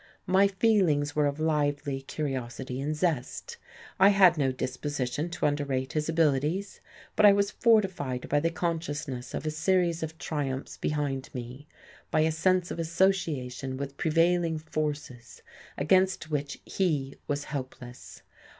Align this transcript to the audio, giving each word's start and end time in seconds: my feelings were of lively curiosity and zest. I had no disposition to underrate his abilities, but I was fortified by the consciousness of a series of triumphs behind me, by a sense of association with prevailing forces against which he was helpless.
my 0.25 0.47
feelings 0.47 1.15
were 1.15 1.27
of 1.27 1.39
lively 1.39 2.01
curiosity 2.01 2.81
and 2.81 2.95
zest. 2.95 3.57
I 3.99 4.09
had 4.09 4.35
no 4.35 4.51
disposition 4.51 5.29
to 5.29 5.45
underrate 5.45 5.93
his 5.93 6.09
abilities, 6.09 6.81
but 7.15 7.23
I 7.23 7.33
was 7.33 7.51
fortified 7.51 8.27
by 8.27 8.39
the 8.39 8.49
consciousness 8.49 9.35
of 9.35 9.45
a 9.45 9.51
series 9.51 10.01
of 10.01 10.17
triumphs 10.17 10.75
behind 10.77 11.29
me, 11.35 11.67
by 12.09 12.21
a 12.21 12.31
sense 12.31 12.71
of 12.71 12.79
association 12.79 13.77
with 13.77 13.97
prevailing 13.97 14.57
forces 14.57 15.43
against 15.77 16.31
which 16.31 16.59
he 16.65 17.15
was 17.27 17.43
helpless. 17.43 18.23